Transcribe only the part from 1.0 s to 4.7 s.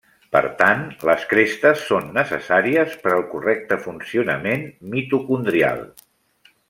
les crestes són necessàries per al correcte funcionament